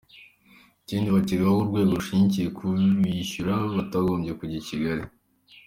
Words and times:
Ikindi 0.83 1.07
bakegerezwa 1.15 1.61
urwego 1.63 1.91
rushinzwe 1.99 2.43
kubishyura 2.57 3.53
batagombye 3.75 4.31
kujya 4.39 4.57
I 4.61 4.65
Kigali. 4.67 5.03